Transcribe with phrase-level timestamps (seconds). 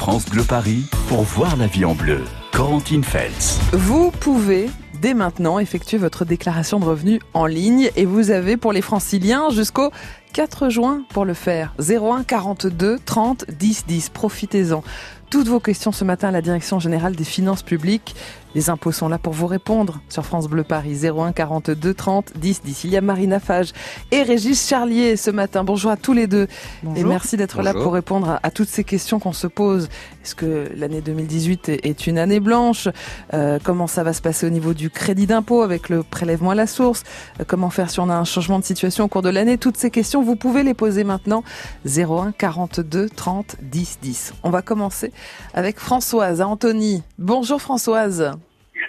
[0.00, 2.24] France Bleu Paris pour voir la vie en bleu.
[2.54, 3.60] Corentine Feltz.
[3.74, 4.70] Vous pouvez
[5.02, 9.50] dès maintenant effectuer votre déclaration de revenus en ligne et vous avez pour les franciliens
[9.50, 9.90] jusqu'au
[10.32, 11.74] 4 juin pour le faire.
[11.78, 14.08] 01 42 30 10 10.
[14.08, 14.82] Profitez-en.
[15.30, 18.16] Toutes vos questions ce matin à la Direction Générale des Finances Publiques.
[18.56, 22.62] Les impôts sont là pour vous répondre sur France Bleu Paris 01 42 30 10
[22.62, 22.84] 10.
[22.84, 23.72] Il y a Marina Fage
[24.10, 25.62] et Régis Charlier ce matin.
[25.62, 26.48] Bonjour à tous les deux.
[26.96, 29.88] Et merci d'être là pour répondre à, toutes ces questions qu'on se pose.
[30.24, 32.88] Est-ce que l'année 2018 est, une année blanche?
[33.32, 36.56] Euh, Comment ça va se passer au niveau du crédit d'impôt avec le prélèvement à
[36.56, 37.04] la source?
[37.38, 39.58] Euh, Comment faire si on a un changement de situation au cours de l'année?
[39.58, 41.44] Toutes ces questions, vous pouvez les poser maintenant.
[41.86, 44.32] 01 42 30 10 10.
[44.42, 45.12] On va commencer
[45.54, 47.02] avec Françoise à Antony.
[47.18, 48.32] Bonjour Françoise.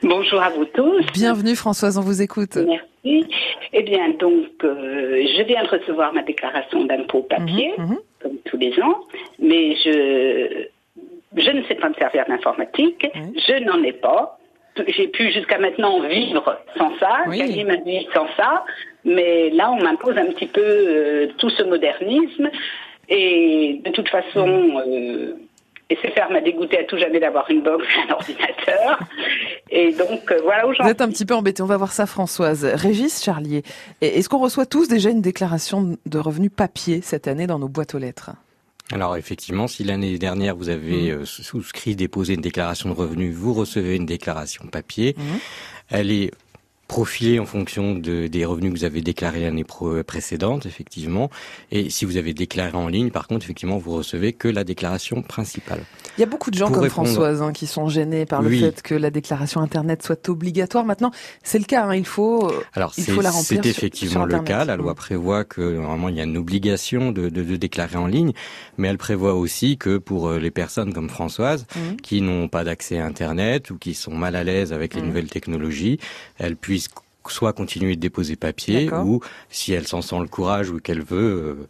[0.03, 1.05] Bonjour à vous tous.
[1.13, 2.57] Bienvenue Françoise, on vous écoute.
[2.57, 3.27] Merci.
[3.73, 7.97] Eh bien, donc, euh, je viens de recevoir ma déclaration d'impôt papier, mhm, mhm.
[8.21, 9.01] comme tous les ans,
[9.39, 10.65] mais je,
[11.35, 14.37] je ne sais pas me servir d'informatique, je n'en ai pas.
[14.87, 18.63] J'ai pu jusqu'à maintenant vivre sans ça, gagner ma vie sans ça,
[19.03, 22.49] mais là, on m'impose un petit peu euh, tout ce modernisme.
[23.09, 25.33] Et de toute façon, euh,
[25.91, 28.99] et c'est faire m'a dégoûté à tout jamais d'avoir une box et un ordinateur.
[29.69, 31.61] Et donc, euh, voilà où Vous êtes un petit peu embêté.
[31.61, 32.63] On va voir ça, Françoise.
[32.63, 33.63] Régis Charlier,
[33.99, 37.93] est-ce qu'on reçoit tous déjà une déclaration de revenus papier cette année dans nos boîtes
[37.93, 38.31] aux lettres?
[38.93, 41.15] Alors effectivement, si l'année dernière vous avez mmh.
[41.21, 45.15] euh, souscrit, déposé une déclaration de revenus, vous recevez une déclaration papier.
[45.17, 45.21] Mmh.
[45.89, 46.31] Elle est
[46.91, 49.63] profilé en fonction de, des revenus que vous avez déclarés l'année
[50.05, 51.29] précédente, effectivement.
[51.71, 55.21] Et si vous avez déclaré en ligne, par contre, effectivement, vous recevez que la déclaration
[55.21, 55.85] principale.
[56.17, 58.81] Il y a beaucoup de gens comme Françoise hein, qui sont gênés par le fait
[58.81, 60.83] que la déclaration Internet soit obligatoire.
[60.83, 61.11] Maintenant,
[61.43, 63.61] c'est le cas, hein, il faut, euh, Alors, il faut la remplir.
[63.63, 64.65] C'est effectivement le cas.
[64.65, 68.07] La loi prévoit que normalement il y a une obligation de, de, de, déclarer en
[68.07, 68.33] ligne,
[68.77, 71.95] mais elle prévoit aussi que pour euh, les personnes comme Françoise, mmh.
[72.03, 75.05] qui n'ont pas d'accès à Internet ou qui sont mal à l'aise avec les mmh.
[75.05, 75.97] nouvelles technologies,
[76.37, 76.80] elles puissent
[77.27, 81.67] soit continuer de déposer papier, ou si elle s'en sent le courage ou qu'elle veut,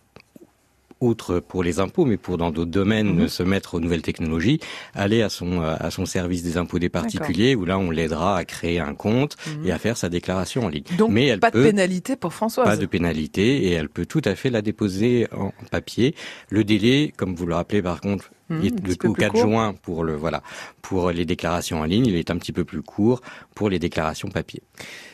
[1.01, 3.27] euh, outre pour les impôts, mais pour dans d'autres domaines, mhm.
[3.27, 4.59] se mettre aux nouvelles technologies,
[4.93, 8.45] aller à son à son service des impôts des particuliers, où là on l'aidera à
[8.45, 9.67] créer un compte mhm.
[9.67, 10.83] et à faire sa déclaration en ligne.
[10.97, 12.65] Donc mais elle pas de pénalité pour Françoise.
[12.65, 16.15] Pas de pénalité et elle peut tout à fait la déposer en papier.
[16.49, 20.41] Le délai, comme vous le rappelez par contre, mmh, le 4 juin pour le voilà
[20.81, 23.21] pour les déclarations en ligne, il est un petit peu plus court
[23.55, 24.61] pour les déclarations papier.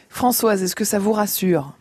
[0.10, 1.74] Françoise, est-ce que ça vous rassure?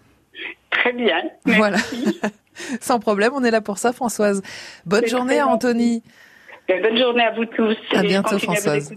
[0.70, 1.22] Très bien.
[1.44, 1.58] Merci.
[1.58, 1.78] Voilà.
[2.80, 4.42] Sans problème, on est là pour ça, Françoise.
[4.84, 6.02] Bonne journée à Anthony.
[6.68, 7.76] Ben, bonne journée à vous tous.
[7.92, 8.92] À bientôt, Françoise.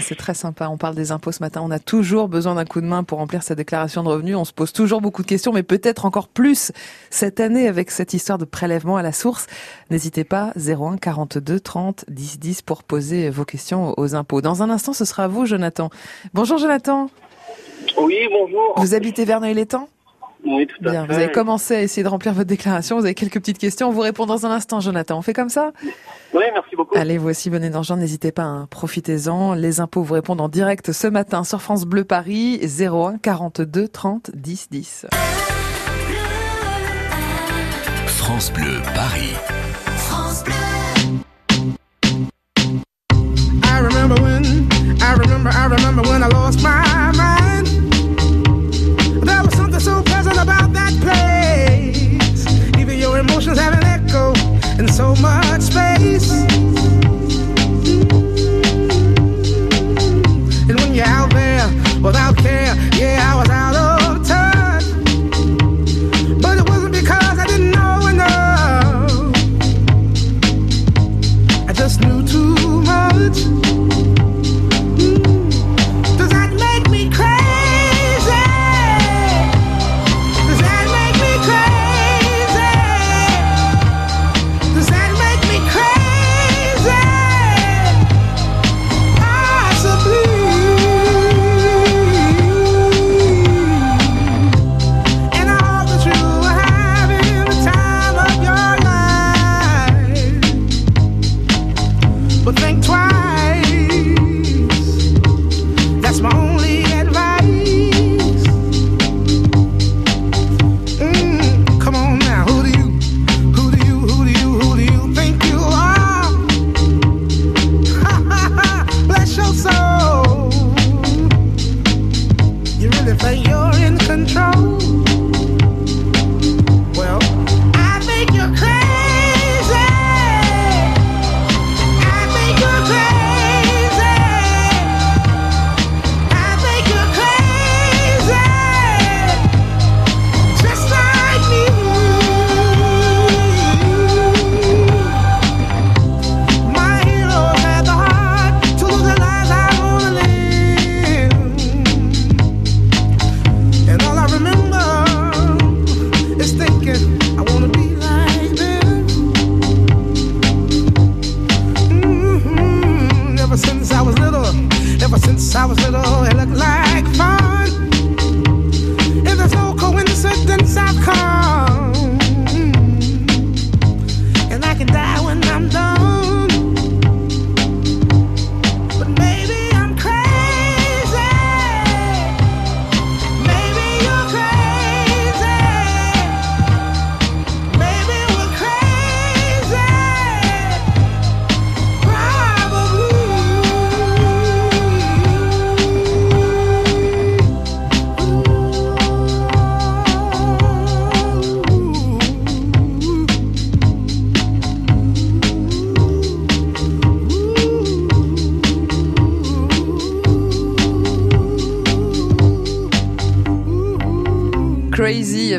[0.00, 0.66] c'est très sympa.
[0.68, 1.60] On parle des impôts ce matin.
[1.62, 4.34] On a toujours besoin d'un coup de main pour remplir sa déclaration de revenus.
[4.34, 6.72] On se pose toujours beaucoup de questions, mais peut-être encore plus
[7.10, 9.46] cette année avec cette histoire de prélèvement à la source.
[9.90, 14.40] N'hésitez pas, 01 42 30 10 10 pour poser vos questions aux impôts.
[14.40, 15.90] Dans un instant, ce sera à vous, Jonathan.
[16.32, 17.08] Bonjour, Jonathan.
[17.98, 18.74] Oui, bonjour.
[18.78, 19.88] Vous habitez Verneuil-les-Temps?
[20.44, 21.12] Oui, tout à Bien, fait.
[21.12, 22.96] Vous avez commencé à essayer de remplir votre déclaration.
[22.98, 23.88] Vous avez quelques petites questions.
[23.88, 25.18] On vous répond dans un instant, Jonathan.
[25.18, 25.72] On fait comme ça
[26.34, 26.96] Oui, merci beaucoup.
[26.96, 27.96] Allez, vous aussi, venez d'argent.
[27.96, 28.66] N'hésitez pas, hein.
[28.70, 29.54] profitez-en.
[29.54, 34.30] Les impôts vous répondent en direct ce matin sur France Bleu Paris, 01 42 30
[34.34, 35.06] 10 10.
[38.06, 39.34] France Bleu Paris.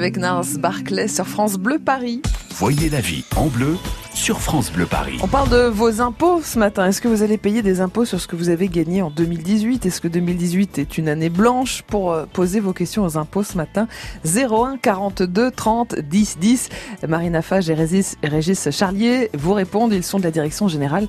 [0.06, 2.22] Avec Nars Barclay sur France Bleu Paris.
[2.52, 3.76] Voyez la vie en bleu
[4.14, 5.18] sur France Bleu Paris.
[5.24, 6.86] On parle de vos impôts ce matin.
[6.86, 9.84] Est-ce que vous allez payer des impôts sur ce que vous avez gagné en 2018
[9.84, 11.82] Est-ce que 2018 est une année blanche?
[11.82, 13.88] Pour euh, poser vos questions aux impôts ce matin
[14.26, 16.70] 01 42 30 10 10.
[17.08, 19.92] Marina Fage et Régis Charlier vous répondent.
[19.92, 21.08] Ils sont de la direction générale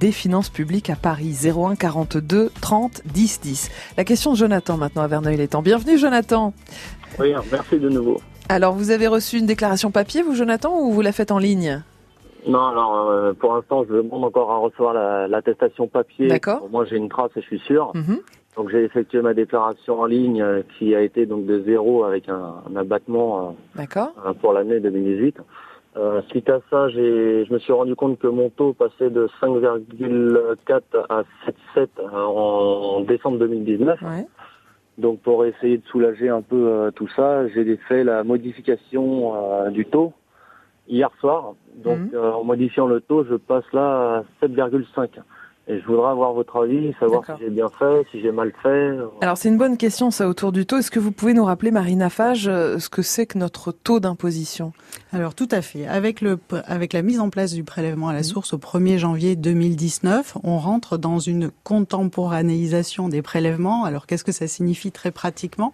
[0.00, 1.36] des finances publiques à Paris.
[1.44, 3.70] 01 42 30 10 10.
[3.98, 5.60] La question de Jonathan maintenant à Verneuil-les-Temps.
[5.60, 6.54] Bienvenue Jonathan.
[7.18, 8.18] Oui, merci de nouveau.
[8.50, 11.84] Alors, vous avez reçu une déclaration papier, vous, Jonathan, ou vous la faites en ligne?
[12.48, 16.26] Non, alors, euh, pour l'instant, je demande encore à recevoir l'attestation papier.
[16.26, 16.68] D'accord.
[16.68, 17.92] Moi, j'ai une trace et je suis sûr.
[17.94, 18.18] Mhm.
[18.56, 22.28] Donc, j'ai effectué ma déclaration en ligne euh, qui a été donc de zéro avec
[22.28, 25.36] un, abattement euh, pour l'année 2018.
[26.28, 31.22] suite à ça, je me suis rendu compte que mon taux passait de 5,4 à
[31.76, 34.02] 7,7 en décembre 2019.
[34.02, 34.26] Ouais.
[35.00, 39.70] Donc pour essayer de soulager un peu euh, tout ça, j'ai fait la modification euh,
[39.70, 40.12] du taux
[40.88, 41.54] hier soir.
[41.76, 42.10] Donc Mhm.
[42.14, 45.08] euh, en modifiant le taux, je passe là à 7,5.
[45.70, 48.90] Et je voudrais avoir votre avis, savoir si j'ai bien fait, si j'ai mal fait.
[49.20, 50.78] Alors, c'est une bonne question, ça, autour du taux.
[50.78, 54.00] Est-ce que vous pouvez nous rappeler, Marina Fage, euh, ce que c'est que notre taux
[54.00, 54.72] d'imposition?
[55.12, 55.86] Alors tout à fait.
[55.86, 58.24] Avec le avec la mise en place du prélèvement à la Mhm.
[58.24, 63.84] source au 1er janvier 2019, on rentre dans une contemporanéisation des prélèvements.
[63.84, 65.72] Alors qu'est-ce que ça signifie très pratiquement?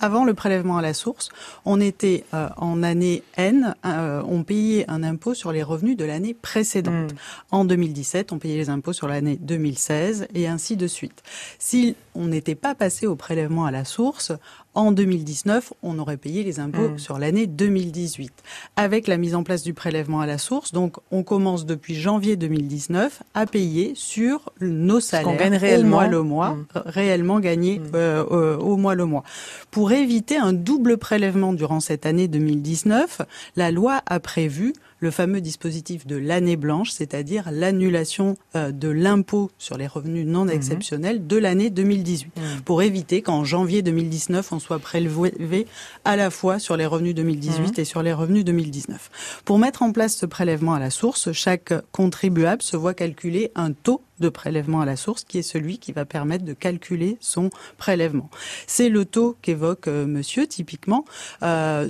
[0.00, 1.30] Avant le prélèvement à la source,
[1.64, 6.04] on était euh, en année N, euh, on payait un impôt sur les revenus de
[6.04, 7.14] l'année précédente.
[7.50, 11.22] En 2017, on payait les impôts sur l'année 2016 et ainsi de suite.
[11.58, 14.32] Si on n'était pas passé au prélèvement à la source,
[14.76, 16.98] en 2019, on aurait payé les impôts Mm.
[16.98, 18.32] sur l'année 2018.
[18.76, 22.34] Avec la mise en place du prélèvement à la source, donc on commence depuis janvier
[22.36, 25.90] 2019 à payer sur nos salaires gagne au réellement.
[25.90, 26.66] mois le mois, Mm.
[26.86, 27.82] réellement gagné Mm.
[27.94, 29.22] euh, euh, au mois le mois.
[29.70, 33.22] Pour éviter un double prélèvement durant cette année 2019,
[33.56, 39.50] la loi a prévu le fameux dispositif de l'année blanche, c'est-à-dire l'annulation euh, de l'impôt
[39.58, 42.60] sur les revenus non exceptionnels de l'année 2018, Mhm.
[42.64, 45.66] pour éviter qu'en janvier 2019, on soit prélevé
[46.04, 49.42] à la fois sur les revenus 2018 et sur les revenus 2019.
[49.44, 53.72] Pour mettre en place ce prélèvement à la source, chaque contribuable se voit calculer un
[53.72, 57.50] taux de prélèvement à la source qui est celui qui va permettre de calculer son
[57.78, 58.30] prélèvement.
[58.66, 61.04] C'est le taux qu'évoque euh, monsieur typiquement.
[61.42, 61.88] Euh,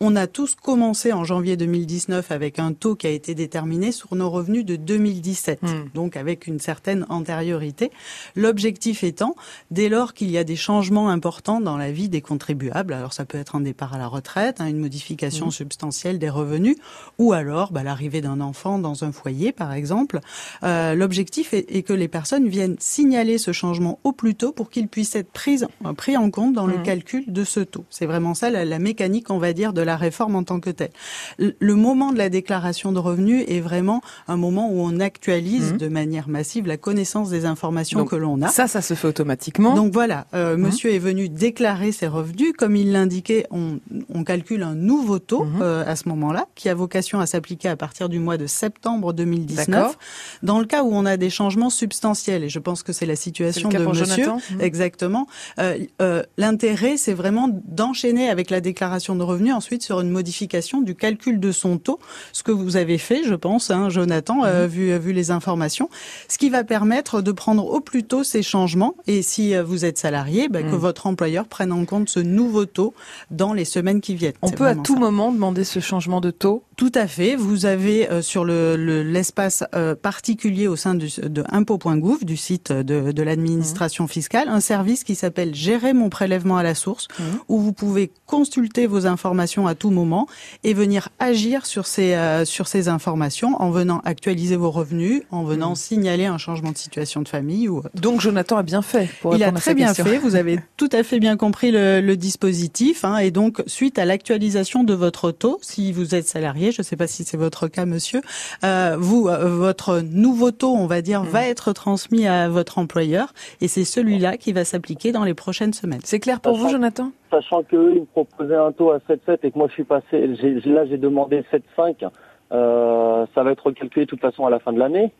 [0.00, 4.14] on a tous commencé en janvier 2019 avec un taux qui a été déterminé sur
[4.14, 5.66] nos revenus de 2017, Mm.
[5.94, 7.90] donc avec une certaine antériorité.
[8.36, 9.34] L'objectif étant,
[9.70, 13.24] dès lors qu'il y a des changements importants dans la vie des contribuables, alors ça
[13.24, 15.50] peut être un départ à la retraite, hein, une modification Mm.
[15.52, 16.76] substantielle des revenus,
[17.18, 20.20] ou alors bah, l'arrivée d'un enfant dans un foyer, par exemple,
[20.62, 24.70] euh, l'objectif est, est que les personnes viennent signaler ce changement au plus tôt pour
[24.70, 25.60] qu'il puisse être pris,
[25.96, 26.82] pris en compte dans le Mhm.
[26.82, 27.84] calcul de ce taux.
[27.90, 30.70] C'est vraiment ça la, la mécanique, on va dire, de la réforme en tant que
[30.70, 30.90] telle.
[31.38, 35.78] Le, moment de la déclaration de revenus est vraiment un moment où on actualise Mhm.
[35.78, 38.48] de manière massive la connaissance des informations Donc, que l'on a.
[38.48, 39.74] Ça, ça se fait automatiquement.
[39.74, 40.62] Donc voilà, euh, Mhm.
[40.62, 42.52] monsieur est venu déclarer ses revenus.
[42.56, 43.78] Comme il l'indiquait, on,
[44.14, 45.62] on calcule un nouveau taux Mhm.
[45.62, 49.12] euh, à ce moment-là, qui a vocation à s'appliquer à partir du mois de septembre
[49.12, 49.66] 2019.
[49.66, 49.94] D'accord.
[50.42, 53.16] Dans le cas où on a des changements substantiels, et je pense que c'est la
[53.16, 54.38] situation de monsieur, Jonathan.
[54.60, 55.26] Exactement.
[55.58, 60.94] Euh, L'intérêt, c'est vraiment d'enchaîner avec la déclaration de revenus, ensuite sur une modification du
[60.94, 61.98] calcul de son taux,
[62.32, 64.68] ce que vous avez fait, je pense, hein, Jonathan, euh, Mhm.
[64.68, 65.88] vu, vu les informations,
[66.28, 69.84] ce qui va permettre de prendre au plus tôt ces changements, et si euh, vous
[69.84, 70.76] êtes salarié, bah, que Mhm.
[70.76, 72.94] votre employeur prenne en compte ce nouveau taux
[73.30, 74.34] dans les semaines qui viennent.
[74.42, 75.00] On peut à tout ça.
[75.00, 76.62] moment demander ce changement de taux.
[76.78, 77.34] Tout à fait.
[77.34, 82.36] Vous avez euh, sur le le- l'espace euh, particulier au sein du, de impôt.gouv, du
[82.36, 87.08] site de, de l'administration fiscale, un service qui s'appelle Gérer mon prélèvement à la source,
[87.18, 87.24] Mhm.
[87.48, 90.28] où vous pouvez consulter vos informations à tout moment
[90.62, 95.42] et venir agir sur ces euh, sur ces informations en venant actualiser vos revenus, en
[95.42, 95.74] venant Mhm.
[95.74, 99.42] signaler un changement de situation de famille ou Donc, Jonathan a bien fait pour il
[99.42, 100.04] a très bien question.
[100.04, 103.04] fait, vous avez tout à fait bien compris le, le dispositif.
[103.04, 106.84] hein, et donc, suite à l'actualisation de votre taux, si vous êtes salarié, je ne
[106.84, 108.20] sais pas si c'est votre cas, monsieur,
[108.64, 111.28] euh, vous, euh, votre nouveau taux, on va dire, Mm.
[111.28, 113.32] va être transmis à votre employeur.
[113.60, 116.00] Et c'est celui-là qui va s'appliquer dans les prochaines semaines.
[116.04, 117.10] C'est clair pour vous, Jonathan?
[117.30, 120.26] Sachant qu'eux, ils me proposaient un taux à 7,7 et que moi je suis passé,
[120.66, 122.04] là j'ai demandé 7,5,
[122.52, 125.12] euh, ça va être recalculé de toute façon à la fin de l'année.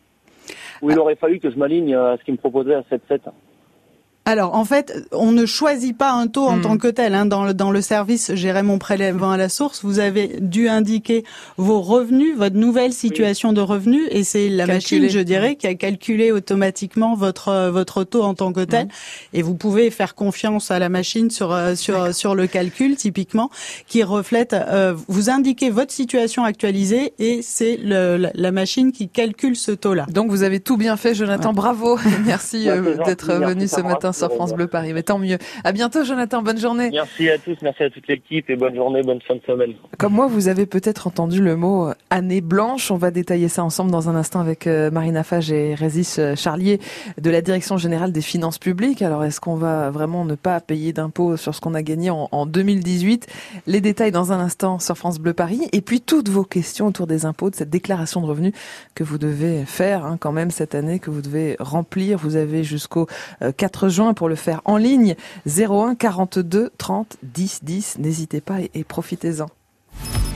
[0.80, 3.20] Ou il aurait fallu que je m'aligne à ce qu'ils me proposaient à 7,7
[4.28, 6.60] Alors en fait, on ne choisit pas un taux en hmm.
[6.60, 7.14] tant que tel.
[7.14, 7.24] Hein.
[7.24, 11.24] Dans, le, dans le service Gérer mon prélèvement à la source, vous avez dû indiquer
[11.56, 15.74] vos revenus, votre nouvelle situation de revenus, et c'est la machine, je dirais, qui a
[15.74, 18.88] calculé automatiquement votre votre taux en tant que tel.
[18.88, 18.90] Hmm.
[19.32, 23.48] Et vous pouvez faire confiance à la machine sur euh, sur sur le calcul typiquement,
[23.86, 24.52] qui reflète.
[24.52, 30.04] Euh, vous indiquez votre situation actualisée et c'est la machine qui calcule ce taux-là.
[30.10, 31.54] Donc vous avez tout bien fait, Jonathan.
[31.54, 31.98] Bravo.
[32.26, 34.92] Merci euh, d'être venu ce matin sur France Bleu Paris.
[34.92, 35.38] Mais tant mieux.
[35.64, 36.42] À bientôt, Jonathan.
[36.42, 36.90] Bonne journée.
[36.92, 37.56] Merci à tous.
[37.62, 39.74] Merci à toute l'équipe et bonne journée, bonne fin de semaine.
[39.98, 42.90] Comme moi, vous avez peut-être entendu le mot euh, année blanche.
[42.90, 46.80] On va détailler ça ensemble dans un instant avec euh, Marina Fage et Régis Charlier
[47.20, 49.02] de la Direction générale des finances publiques.
[49.02, 52.28] Alors, est-ce qu'on va vraiment ne pas payer d'impôts sur ce qu'on a gagné en,
[52.30, 53.26] en 2018
[53.66, 55.68] Les détails dans un instant sur France Bleu Paris.
[55.72, 58.52] Et puis toutes vos questions autour des impôts, de cette déclaration de revenus
[58.94, 62.18] que vous devez faire hein, quand même cette année, que vous devez remplir.
[62.18, 63.06] Vous avez jusqu'au
[63.56, 65.14] 4 euh, pour le faire en ligne.
[65.46, 67.98] 01 42 30 10 10.
[67.98, 69.46] N'hésitez pas et, et profitez-en.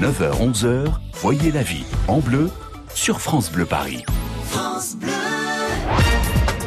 [0.00, 2.50] 9h 11h, voyez la vie en bleu
[2.94, 4.02] sur France Bleu Paris.
[4.46, 5.10] France Bleu.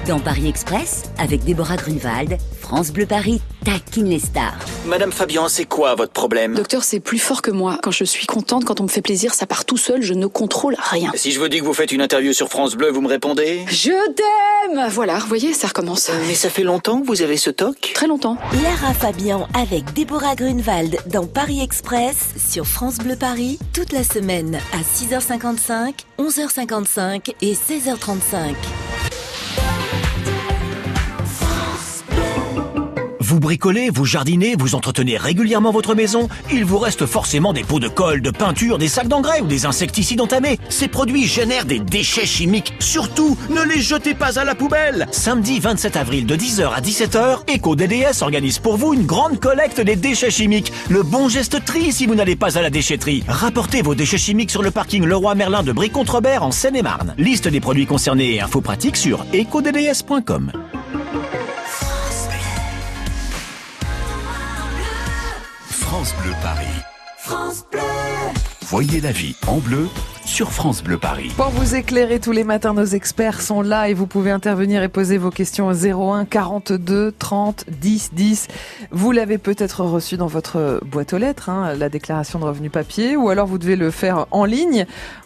[0.07, 4.57] Dans Paris Express, avec Déborah Grunewald, France Bleu Paris taquine les stars.
[4.87, 6.55] Madame Fabian, c'est quoi votre problème?
[6.55, 7.77] Docteur, c'est plus fort que moi.
[7.83, 10.25] Quand je suis contente, quand on me fait plaisir, ça part tout seul, je ne
[10.25, 11.11] contrôle rien.
[11.13, 13.63] Si je vous dis que vous faites une interview sur France Bleu, vous me répondez?
[13.67, 16.09] Je t'aime Voilà, vous voyez, ça recommence.
[16.27, 17.91] Mais ça fait longtemps que vous avez ce toc?
[17.93, 18.35] Très longtemps.
[18.63, 22.15] Lara Fabian avec Déborah Grunewald dans Paris Express
[22.49, 28.55] sur France Bleu Paris toute la semaine à 6h55, 11h55 et 16h35.
[33.35, 37.81] Vous bricolez, vous jardinez, vous entretenez régulièrement votre maison, il vous reste forcément des pots
[37.81, 40.57] de colle, de peinture, des sacs d'engrais ou des insecticides entamés.
[40.69, 42.73] Ces produits génèrent des déchets chimiques.
[42.79, 45.05] Surtout, ne les jetez pas à la poubelle.
[45.11, 49.97] Samedi 27 avril de 10h à 17h, EcoDDS organise pour vous une grande collecte des
[49.97, 50.71] déchets chimiques.
[50.87, 53.25] Le bon geste tri si vous n'allez pas à la déchetterie.
[53.27, 57.13] Rapportez vos déchets chimiques sur le parking Leroy Merlin de Brie-Contrebert en Seine-et-Marne.
[57.17, 60.53] Liste des produits concernés et infos pratiques sur ecodds.com.
[66.05, 66.67] France Bleu Paris.
[67.17, 67.81] France Bleu.
[68.61, 69.87] Voyez la vie en bleu
[70.23, 71.31] sur France Bleu Paris.
[71.35, 74.87] Pour vous éclairer tous les matins, nos experts sont là et vous pouvez intervenir et
[74.87, 78.47] poser vos questions au 01 42 30 10 10.
[78.91, 83.15] Vous l'avez peut-être reçu dans votre boîte aux lettres, hein, la déclaration de revenus papier,
[83.15, 84.85] ou alors vous devez le faire en ligne.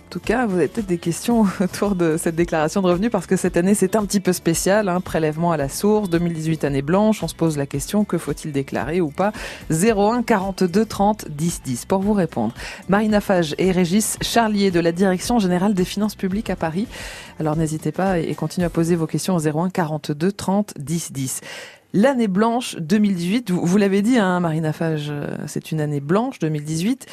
[0.09, 3.27] En tout cas, vous avez peut-être des questions autour de cette déclaration de revenus parce
[3.27, 6.81] que cette année c'est un petit peu spécial, hein, prélèvement à la source, 2018 année
[6.81, 9.31] blanche, on se pose la question que faut-il déclarer ou pas?
[9.69, 12.55] 01 42 30 10 10 pour vous répondre.
[12.87, 16.87] Marina Fage et Régis Charlier de la Direction générale des finances publiques à Paris.
[17.39, 21.41] Alors n'hésitez pas et continuez à poser vos questions au 01 42 30 10 10.
[21.93, 27.07] L'année blanche 2018, vous, l'avez dit, hein, Marina Fage, euh, c'est une année blanche 2018.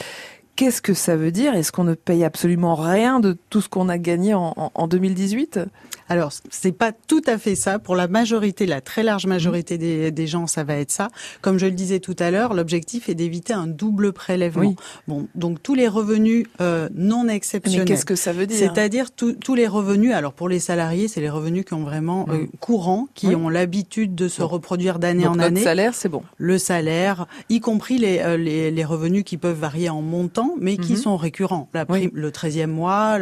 [0.57, 1.55] Qu'est-ce que ça veut dire?
[1.55, 5.61] Est-ce qu'on ne paye absolument rien de tout ce qu'on a gagné en, en 2018
[6.09, 7.79] alors, c'est pas tout à fait ça.
[7.79, 11.09] Pour la majorité, la très large majorité des, des gens, ça va être ça.
[11.41, 14.75] Comme je le disais tout à l'heure, l'objectif est d'éviter un double prélèvement.
[15.09, 17.81] Bon, donc tous les revenus euh, non exceptionnels.
[17.81, 18.57] Mais qu'est-ce que ça veut dire?
[18.57, 20.13] C'est-à-dire tous les revenus.
[20.13, 24.15] Alors pour les salariés, c'est les revenus qui ont vraiment euh, courants, qui ont l'habitude
[24.15, 25.61] de se reproduire d'année en année.
[25.61, 26.23] Le salaire, c'est bon.
[26.39, 30.77] Le salaire, y compris les, euh, les, les, revenus qui peuvent varier en montant, mais
[30.77, 30.99] qui mhm.
[30.99, 31.69] sont récurrents.
[31.75, 33.19] La prime, le 13e mois,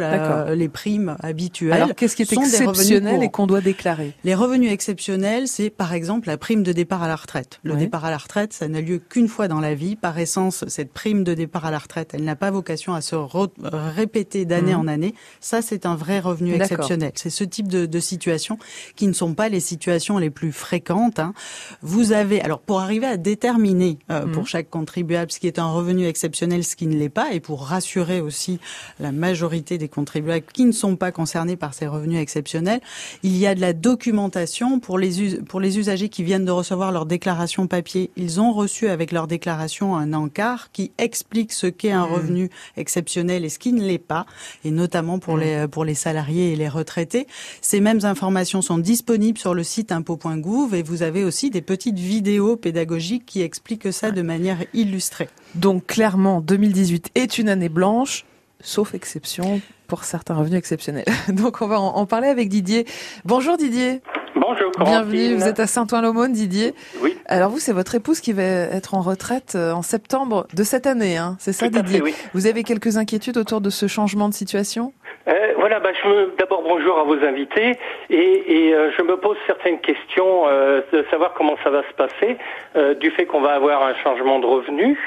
[0.53, 1.73] les primes habituelles.
[1.73, 4.13] Alors qu'est-ce qui est exceptionnel et qu'on doit déclarer?
[4.23, 7.59] Les revenus exceptionnels, c'est par exemple la prime de départ à la retraite.
[7.63, 9.95] Le départ à la retraite, ça n'a lieu qu'une fois dans la vie.
[9.95, 13.15] Par essence, cette prime de départ à la retraite, elle n'a pas vocation à se
[13.15, 14.81] répéter d'année mhm.
[14.81, 15.15] en année.
[15.39, 17.11] Ça, c'est un vrai revenu exceptionnel.
[17.15, 18.57] C'est ce type de, de, situations
[18.95, 21.19] qui ne sont pas les situations les plus fréquentes.
[21.19, 21.33] Hein.
[21.81, 24.47] Vous avez, alors pour arriver à déterminer euh, pour mhm.
[24.47, 27.65] chaque contribuable ce qui est un revenu exceptionnel, ce qui ne l'est pas, et pour
[27.65, 28.59] rassurer aussi
[28.99, 32.81] la majorité des contribuables qui ne sont pas concernés par ces revenus exceptionnels,
[33.23, 36.91] il y a de la documentation pour les, pour les usagers qui viennent de recevoir
[36.91, 38.11] leur déclaration papier.
[38.17, 42.13] Ils ont reçu avec leur déclaration un encart qui explique ce qu'est un mmh.
[42.13, 44.25] revenu exceptionnel et ce qui ne l'est pas,
[44.65, 45.39] et notamment pour, mmh.
[45.39, 47.27] les, pour les salariés et les retraités.
[47.61, 51.99] Ces mêmes informations sont disponibles sur le site impôt.gouv et vous avez aussi des petites
[51.99, 55.29] vidéos pédagogiques qui expliquent ça de manière illustrée.
[55.55, 58.25] Donc clairement, 2018 est une année blanche
[58.61, 61.05] sauf exception pour certains revenus exceptionnels.
[61.29, 62.85] Donc on va en, parler avec Didier.
[63.23, 64.01] Bonjour Didier.
[64.35, 64.71] Bonjour.
[64.79, 66.73] Bienvenue, vous êtes à Saint-Ouen-l'Aumône, Didier.
[67.01, 67.17] Oui.
[67.27, 70.87] Alors vous, c'est votre épouse qui va être en retraite euh, en septembre de cette
[70.87, 72.13] année, hein c'est ça Didier oui.
[72.33, 74.93] Vous avez quelques inquiétudes autour de ce changement de situation?
[75.27, 77.79] Euh, voilà, bah, je me, d'abord bonjour à vos invités
[78.11, 81.93] et, et euh, je me pose certaines questions euh, de savoir comment ça va se
[81.93, 82.37] passer
[82.75, 84.99] euh, du fait qu'on va avoir un changement de revenu.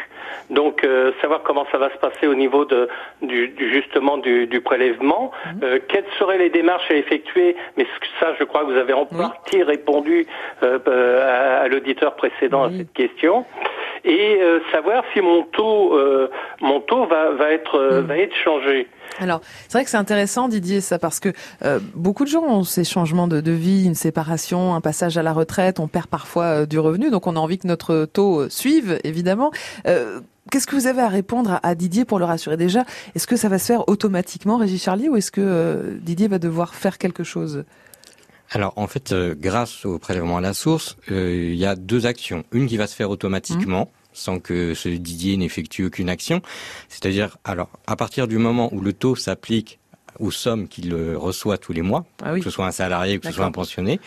[0.51, 0.87] Donc
[1.21, 2.89] savoir comment ça va se passer au niveau de
[3.23, 5.31] du, du justement du, du prélèvement.
[5.47, 5.81] Mhm.
[5.89, 7.57] quelles seraient les démarches à effectuer?
[7.77, 7.87] Mais
[8.21, 10.27] ça, je crois que vous avez en partie répondu
[10.63, 13.45] à, à l'auditeur précédent à cette question
[14.05, 14.41] et
[14.73, 15.99] savoir si mon taux
[16.61, 18.07] mon taux va, va être mhm.
[18.07, 18.89] va être changé.
[19.21, 21.33] Alors, c'est vrai que c'est intéressant, Didier, ça, parce que
[21.65, 25.23] euh, beaucoup de gens ont ces changements de, de, vie, une séparation, un passage à
[25.23, 28.43] la retraite, on perd parfois euh, du revenu, donc on a envie que notre taux
[28.43, 29.51] euh, suive, évidemment.
[30.51, 32.85] Qu'est-ce que vous avez à répondre à, Didier pour le rassurer déjà?
[33.15, 36.75] Est-ce que ça va se faire automatiquement, Régis Charlier, ou est-ce que Didier va devoir
[36.75, 37.65] faire quelque chose?
[38.51, 42.45] Alors en fait, grâce au prélèvement à la source, il y a deux actions.
[42.53, 46.43] Une qui va se faire automatiquement, sans que ce Didier n'effectue aucune action.
[46.89, 49.79] C'est-à-dire, alors, à partir du moment où le taux s'applique
[50.21, 53.27] aux sommes qu'il reçoit tous les mois, ah que ce soit un salarié ou que
[53.27, 54.01] ce soit un pensionné,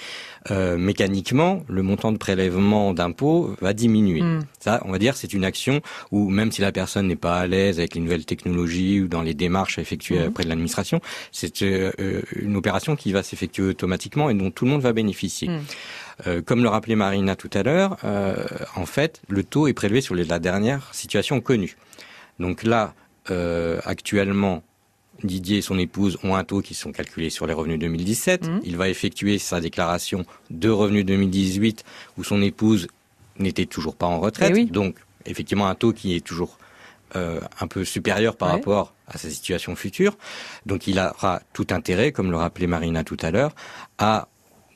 [0.49, 4.21] euh, mécaniquement, le montant de prélèvement d'impôt va diminuer.
[4.21, 4.41] Hmm.
[4.59, 7.47] Ça, on va dire, c'est une action où même si la personne n'est pas à
[7.47, 10.27] l'aise avec les nouvelles technologies ou dans les démarches à effectuer hmm.
[10.27, 14.71] auprès de l'administration, c'est euh, une opération qui va s'effectuer automatiquement et dont tout le
[14.71, 15.49] monde va bénéficier.
[15.49, 15.61] Hmm.
[16.27, 18.35] Euh, comme le rappelait Marina tout à l'heure, euh,
[18.75, 21.77] en fait, le taux est prélevé sur la dernière situation connue.
[22.39, 22.93] Donc là,
[23.29, 24.63] euh, actuellement,
[25.23, 28.47] Didier et son épouse ont un taux qui sont calculés sur les revenus 2017.
[28.47, 28.59] Mmh.
[28.63, 31.83] Il va effectuer sa déclaration de revenus 2018
[32.17, 32.87] où son épouse
[33.39, 34.53] n'était toujours pas en retraite.
[34.55, 36.57] Eh Donc, effectivement, un taux qui est toujours
[37.13, 40.17] un peu supérieur par rapport à sa situation future.
[40.65, 43.53] Donc, il aura tout intérêt, comme le rappelait Marina tout à l'heure,
[43.97, 44.29] à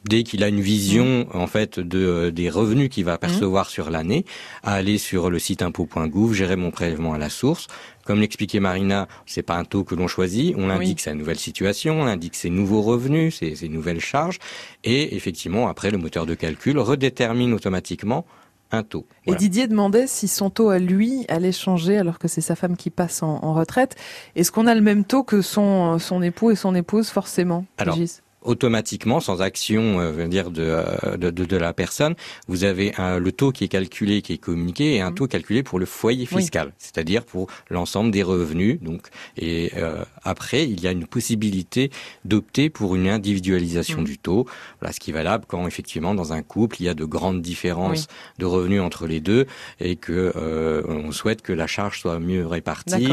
[0.07, 1.37] dès qu'il a une vision mmh.
[1.37, 3.19] en fait de euh, des revenus qu'il va mmh.
[3.19, 4.25] percevoir sur l'année,
[4.63, 7.67] à aller sur le site impôt.gouv, gérer mon prélèvement à la source.
[8.05, 11.99] Comme l'expliquait Marina, c'est pas un taux que l'on choisit, on indique sa nouvelle situation,
[11.99, 14.39] on indique ses nouveaux revenus, ses, ses nouvelles charges,
[14.83, 18.25] et effectivement après le moteur de calcul redétermine automatiquement
[18.71, 19.05] un tôt.
[19.25, 22.77] Et Didier demandait si son taux à lui allait changer alors que c'est sa femme
[22.77, 23.95] qui passe en, retraite.
[24.35, 27.97] Est-ce qu'on a le même taux que son, son époux et son épouse forcément Alors,
[28.45, 32.15] automatiquement, sans action euh, dire euh, de, de, de, la personne,
[32.47, 35.15] vous avez un, le taux qui est calculé, qui est communiqué, et un mmh.
[35.15, 38.79] taux calculé pour le foyer fiscal, c'est-à-dire pour l'ensemble des revenus.
[38.81, 41.91] Donc, et euh, après, il y a une possibilité
[42.23, 44.05] d'opter pour une individualisation mmh.
[44.05, 44.45] du taux.
[44.79, 47.41] Voilà, ce qui est valable quand effectivement dans un couple il y a de grandes
[47.41, 49.47] différences de revenus entre les deux
[49.79, 53.07] et que euh, on souhaite que la charge soit mieux répartie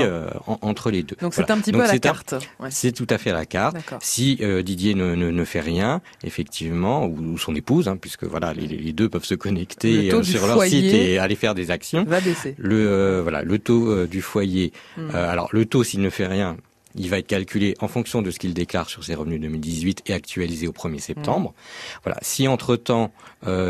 [0.47, 1.16] entre les deux.
[1.21, 2.35] Donc c'est un petit peu à la carte.
[2.71, 3.77] C'est tout à fait à la carte.
[4.01, 9.09] Si Didier ne ne, fait rien, effectivement, ou, son épouse, hein, puisque voilà, les, deux
[9.09, 12.05] peuvent se connecter euh, sur leur site et aller faire des actions.
[12.05, 12.55] Va baisser.
[12.59, 14.73] Le euh, voilà, le taux euh, du foyer.
[14.97, 15.11] Hmm.
[15.15, 16.57] alors le taux, s'il ne fait rien,
[16.95, 20.13] il va être calculé en fonction de ce qu'il déclare sur ses revenus 2018 et
[20.13, 21.51] actualisé au 1er septembre.
[21.51, 21.99] Hmm.
[22.05, 22.19] Voilà.
[22.23, 23.13] Si entre temps,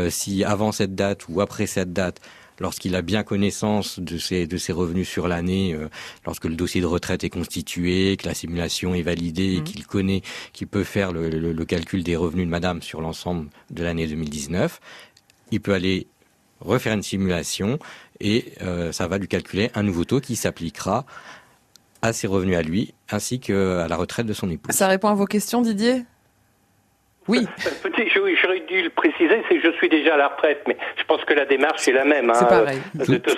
[0.09, 2.19] si avant cette date ou après cette date,
[2.59, 5.89] lorsqu'il a bien connaissance de ses, de ses revenus sur l'année, euh,
[6.25, 9.63] lorsque le dossier de retraite est constitué, que la simulation est validée, mmh.
[9.63, 10.21] qu'il connaît,
[10.53, 14.79] qu'il peut faire le, le, calcul des revenus de madame sur l'ensemble de l'année 2019,
[15.51, 16.07] il peut aller
[16.59, 17.79] refaire une simulation
[18.19, 21.05] et euh, ça va lui calculer un nouveau taux qui s'appliquera
[22.01, 24.75] à ses revenus à lui ainsi qu'à la retraite de son épouse.
[24.75, 26.05] Ça répond à vos questions, Didier?
[27.27, 27.47] Oui.
[27.65, 30.77] Euh, petit, j'aurais dû le préciser, c'est que je suis déjà à la retraite, mais
[30.97, 32.31] je pense que la démarche est la même.
[32.33, 32.79] C'est hein, pareil.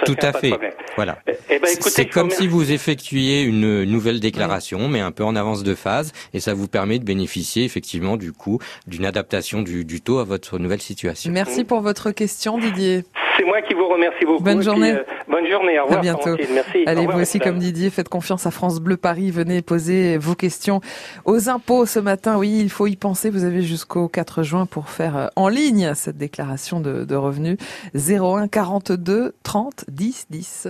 [0.06, 0.54] tout, à fait.
[0.96, 1.18] Voilà.
[1.28, 5.36] Eh, eh ben, c'est comme si vous effectuiez une nouvelle déclaration, mais un peu en
[5.36, 9.86] avance de phase, et ça vous permet de bénéficier effectivement du coup d'une adaptation du,
[9.86, 11.32] du taux à votre nouvelle situation.
[11.32, 13.04] Merci pour votre question, Didier.
[13.38, 14.44] C'est moi qui vous remercie beaucoup.
[14.44, 14.94] Bonne journée.
[14.94, 15.80] Euh, bonne journée.
[15.80, 16.00] Au revoir.
[16.00, 16.36] À bientôt.
[16.54, 16.84] Merci.
[16.86, 19.32] Allez, vous aussi, comme Didier, faites confiance à France Bleu Paris.
[19.32, 20.82] Venez poser vos questions
[21.26, 22.38] aux impôts ce matin.
[22.38, 23.30] Oui, il faut y penser.
[23.30, 27.58] Vous avez jusqu'au 4 juin pour faire euh, en ligne cette déclaration de, de revenus.
[27.96, 30.68] 01 42 30 10 10.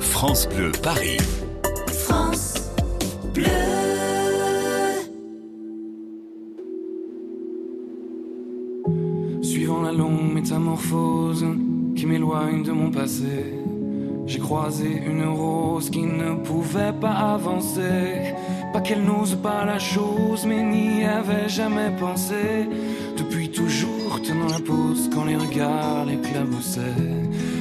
[0.00, 1.18] France Bleu Paris.
[1.88, 2.54] France
[3.34, 3.75] Bleu.
[9.96, 11.44] Longue métamorphose
[11.96, 13.54] qui m'éloigne de mon passé,
[14.26, 18.34] j'ai croisé une rose qui ne pouvait pas avancer.
[18.72, 22.68] Pas qu'elle n'ose pas la chose, mais n'y avait jamais pensé.
[23.16, 27.04] Depuis toujours tenant la pose quand les regards l'éclaboussaient.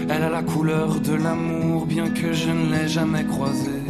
[0.10, 3.86] Elle a la couleur de l'amour, bien que je ne l'ai jamais croisée.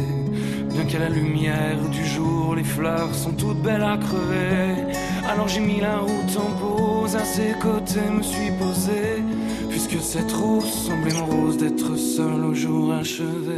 [0.72, 4.92] Bien qu'à la lumière du jour, les fleurs sont toutes belles à crever.
[5.28, 9.22] Alors j'ai mis la route en pause, à ses côtés me suis posé.
[9.68, 13.56] Puisque cette rose semblait rose d'être seule au jour achevé.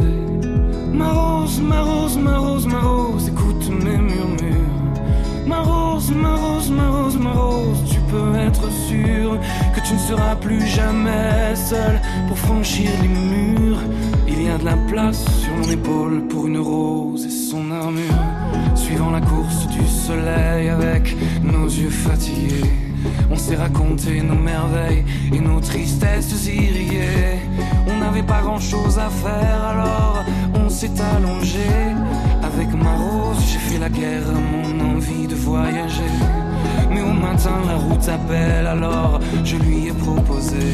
[0.92, 4.58] Ma rose, ma rose, ma rose, ma rose, écoute mes murmures.
[5.46, 9.38] Ma rose, ma rose, ma rose, ma rose, tu peux être sûr
[9.74, 13.80] que tu ne seras plus jamais seul pour franchir les murs.
[14.26, 18.27] Il y a de la place sur mon épaule pour une rose et son armure.
[18.88, 22.70] Suivant la course du soleil avec nos yeux fatigués,
[23.30, 27.36] on s'est raconté nos merveilles et nos tristesses irriguées.
[27.86, 30.24] On n'avait pas grand chose à faire alors
[30.54, 31.68] on s'est allongé.
[32.42, 36.14] Avec ma rose, j'ai fait la guerre mon envie de voyager.
[36.90, 40.72] Mais au matin, la route appelle, alors je lui ai proposé.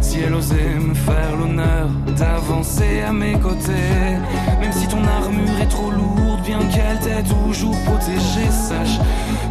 [0.00, 4.18] Si elle osait me faire l'honneur d'avancer à mes côtés,
[4.60, 8.98] même si ton armure est trop lourde, bien qu'elle t'ait toujours protégée, sache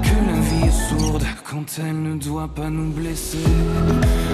[0.04, 3.38] que la vie est sourde quand elle ne doit pas nous blesser.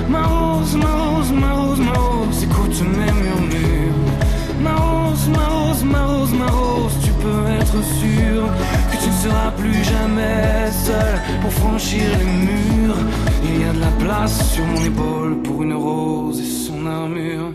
[0.09, 3.93] Ma rose, ma rose, ma rose, ma rose, écoute mes murmures.
[4.61, 8.43] Ma rose, ma rose, ma rose, ma rose, peux être sûr
[8.91, 12.97] que tu ne seras plus jamais seul pour franchir les murs.
[13.43, 17.51] Il y a de la place sur mon épaule pour une rose et son armure.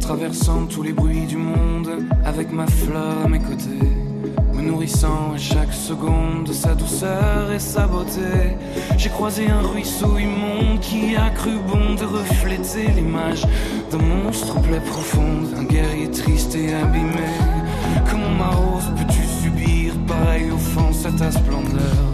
[0.00, 1.90] Traversant tous les bruits du monde
[2.24, 4.15] avec ma fleur à mes côtés
[4.56, 8.56] me nourrissant à chaque seconde de sa douceur et sa beauté.
[8.96, 13.46] J'ai croisé un ruisseau immonde qui a cru bon de refléter l'image
[13.90, 17.28] d'un monstre plaie profonde, un guerrier triste et abîmé.
[18.10, 22.06] Comment ma rose peux-tu subir pareille offense à ta splendeur?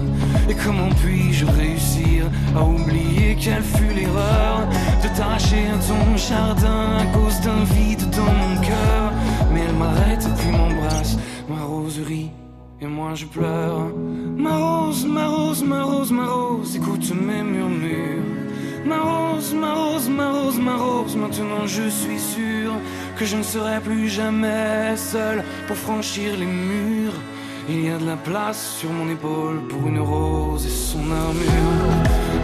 [0.48, 2.24] Et comment puis-je réussir
[2.56, 4.66] à oublier quelle fut l'erreur
[5.02, 9.12] de t'arracher à ton jardin à cause d'un vide dans mon cœur?
[9.52, 11.16] Mais elle m'arrête et puis m'embrasse
[12.80, 13.90] et moi je pleure.
[14.36, 18.24] Ma rose, ma rose, ma rose, ma rose, écoute mes murmures.
[18.86, 22.72] Ma rose, ma rose, ma rose, ma rose, maintenant je suis sûr
[23.16, 27.18] que je ne serai plus jamais seul pour franchir les murs.
[27.68, 31.92] Il y a de la place sur mon épaule pour une rose et son armure.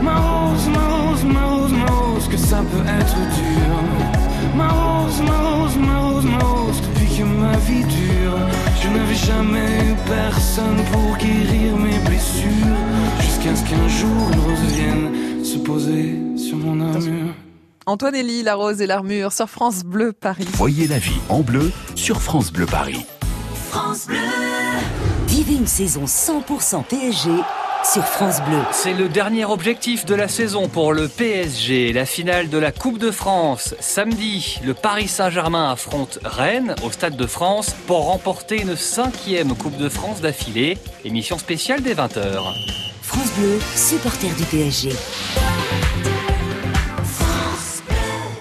[0.03, 3.75] Ma rose, ma rose, ma rose, ma rose, que ça peut être dur.
[4.55, 6.81] Ma rose, ma rose, ma rose, ma rose,
[7.19, 8.39] que ma vie dure,
[8.81, 12.77] je n'avais jamais eu personne pour guérir mes blessures.
[13.21, 17.35] Jusqu'à ce qu'un jour une rose vienne se poser sur mon armure.
[17.87, 20.47] Antoine Elie, La Rose et l'Armure sur France Bleu Paris.
[20.53, 23.05] Voyez la vie en bleu sur France Bleu Paris.
[23.71, 24.19] France Bleu.
[25.27, 27.31] Vivez une saison 100% PSG
[27.85, 28.59] sur France Bleu.
[28.73, 31.93] C'est le dernier objectif de la saison pour le PSG.
[31.93, 33.75] La finale de la Coupe de France.
[33.81, 39.77] Samedi, le Paris Saint-Germain affronte Rennes au Stade de France pour remporter une cinquième Coupe
[39.77, 40.79] de France d'affilée.
[41.05, 42.43] Émission spéciale des 20h.
[43.03, 44.91] France Bleu, supporter du PSG.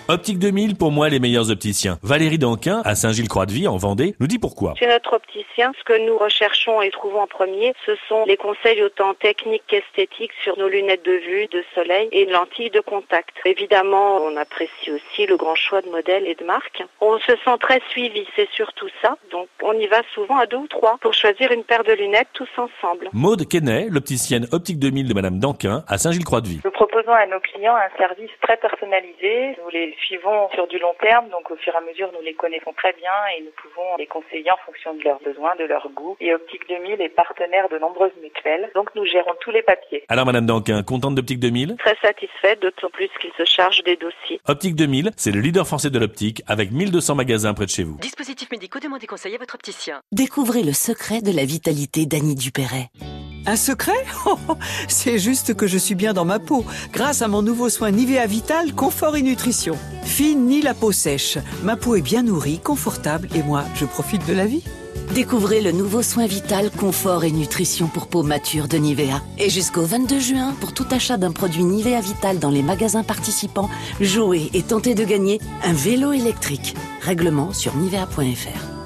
[0.09, 1.97] Optique 2000, pour moi, les meilleurs opticiens.
[2.01, 4.73] Valérie Danquin, à Saint-Gilles-Croix-de-Vie, en Vendée, nous dit pourquoi.
[4.79, 8.81] Chez notre opticien, ce que nous recherchons et trouvons en premier, ce sont les conseils
[8.83, 13.35] autant techniques qu'esthétiques sur nos lunettes de vue, de soleil et une lentille de contact.
[13.43, 16.85] Évidemment, on apprécie aussi le grand choix de modèles et de marques.
[17.01, 19.17] On se sent très suivi, c'est surtout ça.
[19.29, 22.29] Donc, on y va souvent à deux ou trois pour choisir une paire de lunettes
[22.31, 23.09] tous ensemble.
[23.11, 26.61] Maude Kenney, l'opticienne Optique 2000 de Madame Danquin, à Saint-Gilles-Croix-de-Vie.
[26.63, 29.57] Nous proposons à nos clients un service très personnalisé.
[29.61, 32.33] Nous les suivons sur du long terme, donc au fur et à mesure, nous les
[32.33, 35.89] connaissons très bien et nous pouvons les conseiller en fonction de leurs besoins, de leurs
[35.89, 36.17] goûts.
[36.19, 40.03] Et Optique 2000 est partenaire de nombreuses mutuelles, donc nous gérons tous les papiers.
[40.09, 44.39] Alors Madame Danquin, contente d'Optique 2000 Très satisfaite, d'autant plus qu'ils se chargent des dossiers.
[44.47, 47.97] Optique 2000, c'est le leader français de l'optique avec 1200 magasins près de chez vous.
[47.99, 50.01] Dispositifs médicaux, demandez conseil à votre opticien.
[50.11, 52.89] Découvrez le secret de la vitalité d'Annie Dupéret.
[53.47, 54.05] Un secret
[54.89, 58.25] C'est juste que je suis bien dans ma peau, grâce à mon nouveau soin Nivea
[58.25, 59.77] Vital Confort et Nutrition.
[60.03, 64.27] Fine ni la peau sèche, ma peau est bien nourrie, confortable et moi, je profite
[64.27, 64.63] de la vie.
[65.13, 69.21] Découvrez le nouveau soin vital, confort et nutrition pour peau mature de Nivea.
[69.37, 73.69] Et jusqu'au 22 juin, pour tout achat d'un produit Nivea Vital dans les magasins participants,
[74.01, 76.75] jouez et tentez de gagner un vélo électrique.
[77.01, 78.77] Règlement sur nivea.fr.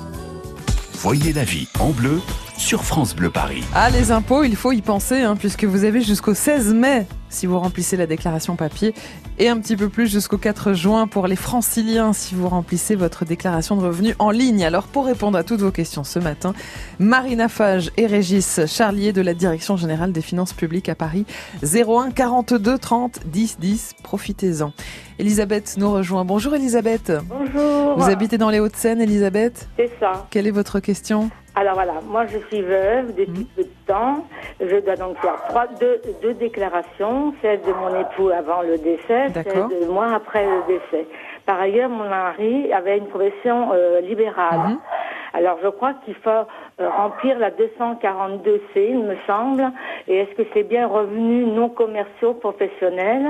[0.99, 2.21] Voyez la vie en bleu
[2.61, 3.63] sur France Bleu Paris.
[3.73, 7.47] Ah, les impôts, il faut y penser, hein, puisque vous avez jusqu'au 16 mai si
[7.47, 8.93] vous remplissez la déclaration papier
[9.39, 13.25] et un petit peu plus jusqu'au 4 juin pour les franciliens si vous remplissez votre
[13.25, 14.63] déclaration de revenus en ligne.
[14.65, 16.53] Alors pour répondre à toutes vos questions ce matin,
[16.99, 21.25] Marina Fage et Régis Charlier de la Direction Générale des Finances Publiques à Paris
[21.63, 23.95] 01 42 30 10 10.
[24.03, 24.73] Profitez-en.
[25.17, 26.25] Elisabeth nous rejoint.
[26.25, 27.13] Bonjour Elisabeth.
[27.29, 27.97] Bonjour.
[27.97, 29.69] Vous habitez dans les Hauts-de-Seine, Elisabeth?
[29.77, 30.27] C'est ça.
[30.31, 31.29] Quelle est votre question?
[31.53, 34.25] Alors voilà, moi je suis veuve depuis peu de temps.
[34.61, 39.27] Je dois donc faire trois, deux, deux déclarations, celle de mon époux avant le décès,
[39.33, 41.05] celle de moi après le décès.
[41.45, 44.77] Par ailleurs, mon mari avait une profession euh, libérale.
[45.33, 46.45] Alors je crois qu'il faut
[46.79, 49.63] remplir la 242C, il me semble.
[50.07, 53.27] Et est-ce que c'est bien revenus non commerciaux professionnels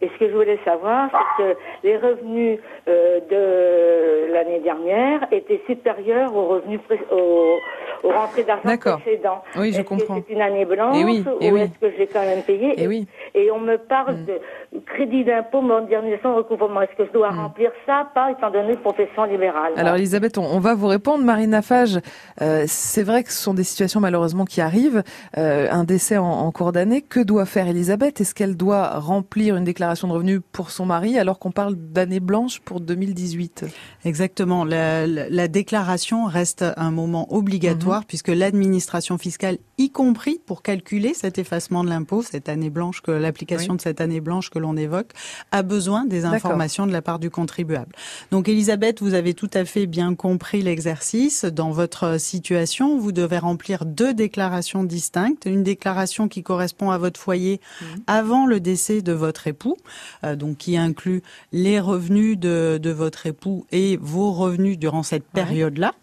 [0.00, 5.60] Et ce que je voulais savoir, c'est que les revenus euh, de l'année dernière étaient
[5.66, 7.56] supérieurs aux revenus aux,
[8.04, 9.42] aux rentrées d'argent précédents.
[9.56, 10.16] Oui, je comprends.
[10.26, 11.60] c'est une année blanche Eh oui, eh ou oui.
[11.62, 13.06] est-ce que j'ai quand même payé Eh oui.
[13.34, 14.40] Et on me parle de
[14.86, 16.82] crédit d'impôt, modernisation, recouvrement.
[16.82, 19.72] Est-ce que je dois remplir ça, pas étant donné profession libérale?
[19.76, 21.24] Alors Elisabeth, on, on va vous répondre.
[21.24, 21.98] Marina Fage,
[22.40, 25.02] euh, c'est vrai que ce sont des situations malheureusement qui arrivent.
[25.38, 28.20] Euh, un décès en, en cours d'année, que doit faire Elisabeth?
[28.20, 32.20] Est-ce qu'elle doit remplir une déclaration de revenus pour son mari alors qu'on parle d'année
[32.20, 33.64] blanche pour 2018
[34.04, 34.64] Exactement.
[34.64, 38.06] La, la- la déclaration reste un moment obligatoire Mhm.
[38.08, 43.10] puisque l'administration fiscale, y compris pour calculer cet effacement de l'impôt, cette année blanche, que
[43.12, 43.76] l'application Oui.
[43.78, 45.12] de cette année blanche que l'on évoque,
[45.52, 47.94] a besoin des informations de la part du contribuable.
[48.30, 51.44] Donc, Elisabeth, vous avez tout à fait bien compris l'exercice.
[51.44, 55.46] Dans votre situation, vous devez remplir deux déclarations distinctes.
[55.46, 57.60] Une déclaration qui correspond à votre foyer
[58.06, 59.76] avant le décès de votre époux,
[60.24, 65.24] euh, donc qui inclut les revenus de, de votre époux et vos revenus durant cette
[65.24, 65.94] période-là.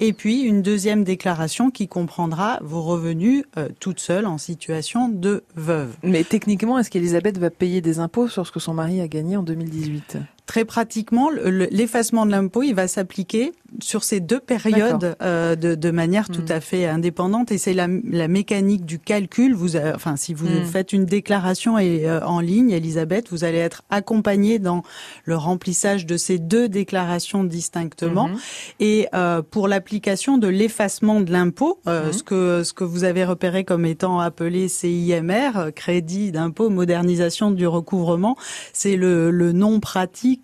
[0.00, 5.42] Et puis une deuxième déclaration qui comprendra vos revenus euh, toute seule en situation de
[5.54, 5.96] veuve.
[6.02, 9.36] Mais techniquement, est-ce qu'Elisabeth va payer des impôts sur ce que son mari a gagné
[9.36, 14.38] en 2018 Très pratiquement, le- le- l'effacement de l'impôt, il va s'appliquer sur ces deux
[14.38, 17.50] périodes euh, de, de manière tout à fait indépendante.
[17.50, 19.54] Et c'est la, la mécanique du calcul.
[19.54, 20.64] Vous, avez- enfin, si vous Mm.
[20.64, 24.84] faites une déclaration et, euh, en ligne, Elisabeth, vous allez être accompagnée dans
[25.24, 28.28] le remplissage de ces deux déclarations distinctement.
[28.28, 28.36] Mhm.
[28.78, 33.24] Et euh, pour l'application de l'effacement de l'impôt, euh, ce que ce que vous avez
[33.24, 38.36] repéré comme étant appelé CIMR, euh, crédit d'impôt modernisation du recouvrement,
[38.72, 40.35] c'est le, le nom pratique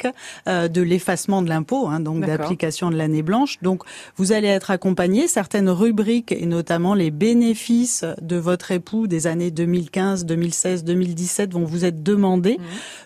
[0.49, 3.59] euh, de l'effacement de l'impôt, hein, donc d'application de l'année blanche.
[3.63, 3.83] Donc
[4.17, 9.51] vous allez être accompagné certaines rubriques et notamment les bénéfices de votre époux des années
[9.51, 12.59] 2015, 2016, 2017 vont vous être demandés.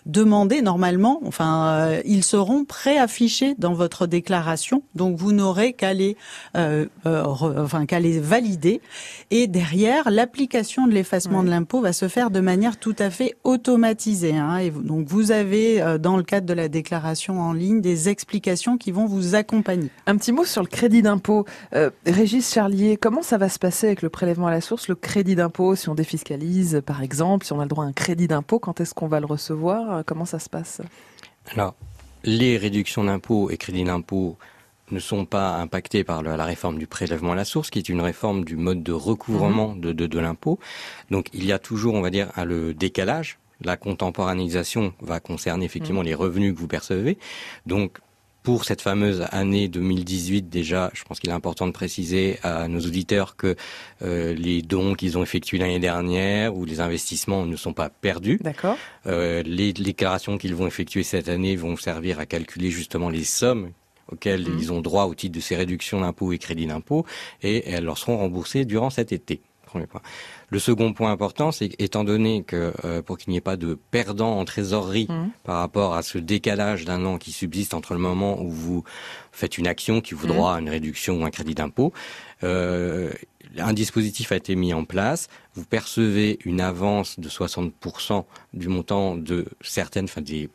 [0.05, 6.15] Demandés normalement, enfin euh, ils seront préaffichés dans votre déclaration, donc vous n'aurez qu'à les,
[6.55, 8.81] euh, euh, re- enfin qu'à les valider.
[9.31, 13.35] Et derrière, l'application de l'effacement de l'impôt va se faire de manière tout à fait
[13.43, 14.35] automatisée.
[14.37, 18.07] Hein, et donc vous avez euh, dans le cadre de la déclaration en ligne des
[18.07, 19.89] explications qui vont vous accompagner.
[20.05, 21.45] Un petit mot sur le crédit d'impôt.
[21.73, 24.95] Euh, Régis Charlier, comment ça va se passer avec le prélèvement à la source, le
[24.95, 28.27] crédit d'impôt Si on défiscalise, par exemple, si on a le droit à un crédit
[28.27, 30.03] d'impôt, quand est-ce qu'on va le recevoir?
[30.05, 30.81] Comment ça se passe?
[31.53, 31.73] Alors,
[32.23, 34.37] les réductions d'impôts et crédits d'impôt
[34.91, 38.01] ne sont pas impactés par la réforme du prélèvement à la source, qui est une
[38.01, 40.59] réforme du mode de recouvrement de, de, de l'impôt.
[41.11, 43.39] Donc, il y a toujours, on va dire, un, le décalage.
[43.63, 47.17] La contemporanéisation va concerner effectivement les revenus que vous percevez.
[47.65, 47.99] Donc,
[48.47, 52.79] pour cette fameuse année 2018, déjà, je pense qu'il est important de préciser à nos
[52.79, 53.57] auditeurs que
[54.03, 58.39] euh, les dons qu'ils ont effectués l'année dernière ou les investissements ne sont pas perdus.
[58.41, 58.77] D'accord.
[59.05, 63.71] Euh, les déclarations qu'ils vont effectuer cette année vont servir à calculer justement les sommes
[64.09, 67.05] auxquelles ils ont droit au titre de ces réductions d'impôts et crédits d'impôts
[67.43, 69.41] et elles leur seront remboursées durant cet été.
[69.67, 70.01] Premier point.
[70.49, 73.77] Le second point important, c'est étant donné que euh, pour qu'il n'y ait pas de
[73.91, 75.29] perdant en trésorerie Mhm.
[75.43, 78.83] par rapport à ce décalage d'un an qui subsiste entre le moment où vous
[79.31, 80.33] faites une action qui vous Mhm.
[80.33, 81.93] droit à une réduction ou un crédit d'impôt,
[82.43, 83.11] euh,
[83.57, 85.27] un dispositif a été mis en place.
[85.53, 90.49] Vous percevez une avance de 60% du montant de certaines, enfin des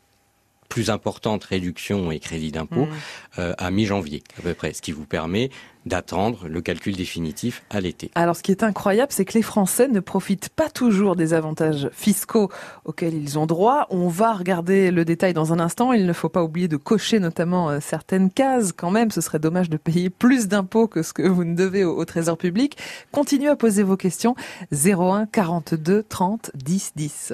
[0.73, 2.93] plus importantes réductions et crédits d'impôt Mhm.
[3.37, 5.51] euh, à mi-janvier à peu près, ce qui vous permet
[5.85, 8.09] d'attendre le calcul définitif à l'été.
[8.15, 11.89] Alors, ce qui est incroyable, c'est que les Français ne profitent pas toujours des avantages
[11.93, 12.49] fiscaux
[12.85, 13.85] auxquels ils ont droit.
[13.91, 15.93] On va regarder le détail dans un instant.
[15.93, 18.71] Il ne faut pas oublier de cocher notamment euh, certaines cases.
[18.71, 21.83] Quand même, ce serait dommage de payer plus d'impôts que ce que vous ne devez
[21.83, 22.77] au, au Trésor public.
[23.11, 24.35] Continuez à poser vos questions.
[24.71, 27.33] 01 42 30 10 10.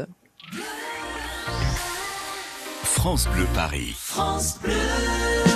[3.00, 3.96] France Bleu Paris.
[3.98, 5.49] France Bleu.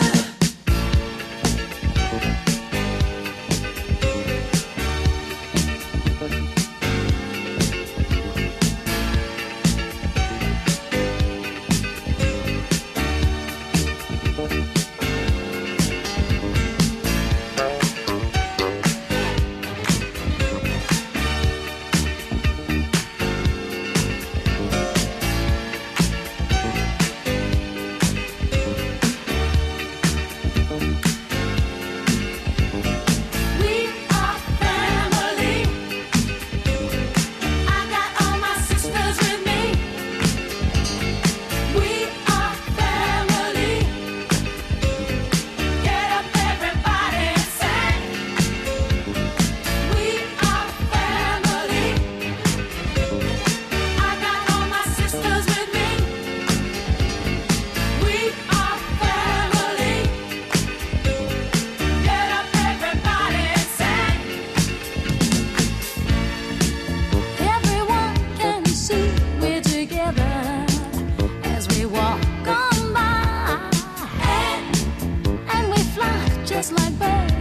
[76.89, 77.32] blackbird.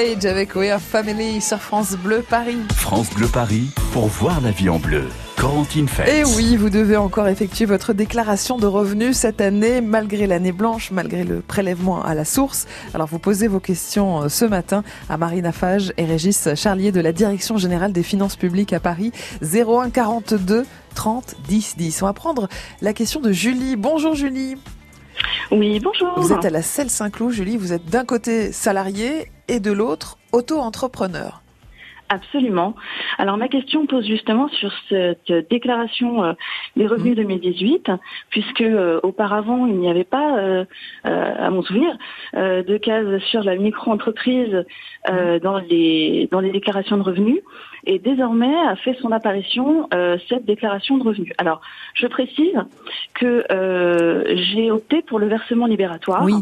[0.00, 2.56] Avec We Are Family sur France Bleu Paris.
[2.74, 5.04] France Bleu Paris pour voir la vie en bleu.
[5.36, 6.08] Corentine Fête.
[6.08, 10.90] Et oui, vous devez encore effectuer votre déclaration de revenus cette année, malgré l'année blanche,
[10.90, 12.66] malgré le prélèvement à la source.
[12.94, 17.00] Alors vous posez vos questions euh, ce matin à Marina Fage et Régis Charlier de
[17.02, 19.12] la Direction Générale des Finances Publiques à Paris.
[19.42, 22.02] 01 42 30 10 10.
[22.02, 22.48] On va prendre
[22.80, 23.76] la question de Julie.
[23.76, 24.56] Bonjour Julie.
[25.50, 26.18] Oui, bonjour.
[26.18, 27.56] Vous êtes à la Selle Saint-Cloud, Julie.
[27.56, 31.42] Vous êtes d'un côté salarié et de l'autre auto-entrepreneur.
[32.12, 32.74] Absolument.
[33.18, 36.32] Alors ma question pose justement sur cette déclaration euh,
[36.74, 37.98] des revenus 2018, mmh.
[38.30, 40.64] puisque euh, auparavant il n'y avait pas, euh,
[41.04, 41.96] à mon souvenir,
[42.34, 44.64] de case sur la micro-entreprise
[45.08, 45.38] mmh.
[45.38, 47.38] dans les dans les déclarations de revenus,
[47.86, 49.88] et désormais a fait son apparition
[50.28, 51.32] cette déclaration de revenus.
[51.38, 51.60] Alors
[51.94, 52.56] je précise
[53.14, 53.44] que
[54.52, 56.24] j'ai opté pour le versement libératoire.
[56.24, 56.34] Oui.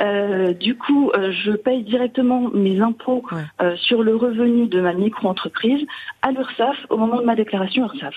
[0.00, 3.24] Euh, du coup, euh, je paye directement mes impôts
[3.60, 5.86] euh, sur le revenu de ma micro-entreprise
[6.22, 8.14] à l'URSSAF au moment de ma déclaration URSSAF.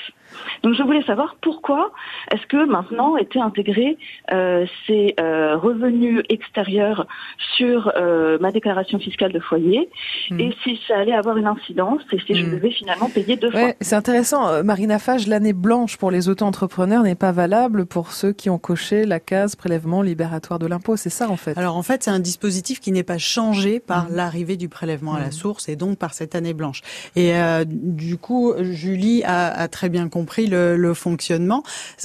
[0.64, 1.92] Donc je voulais savoir pourquoi
[2.32, 3.98] est-ce que maintenant étaient intégrés
[4.88, 7.08] ces revenus extérieurs
[7.56, 7.92] sur
[8.40, 9.90] ma déclaration fiscale de foyer
[10.30, 10.40] hmm.
[10.40, 12.52] et si ça allait avoir une incidence et si je hmm.
[12.52, 13.74] devais finalement payer deux fois.
[13.82, 14.64] C'est intéressant.
[14.64, 19.06] Marina Fage, l'année blanche pour les auto-entrepreneurs n'est pas valable pour ceux qui ont coché
[19.06, 20.98] la case prélèvement libératoire de l'impôt.
[20.98, 21.58] C'est ça en fait.
[21.58, 24.16] Alors en fait, c'est un dispositif qui n'est pas changé par mmh.
[24.16, 25.32] l'arrivée du prélèvement à la mmh.
[25.32, 26.82] source et donc par cette année blanche.
[27.16, 31.64] Et euh, du coup, Julie a, a très bien compris le, le fonctionnement.